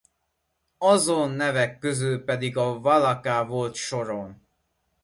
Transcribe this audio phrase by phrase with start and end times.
[0.79, 4.45] Azon nevek közül pedig a Walaka volt soron.